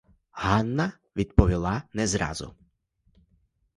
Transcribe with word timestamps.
Ганна 0.31 0.91
відповіла 1.15 1.83
не 1.93 2.07
зразу. 2.07 2.55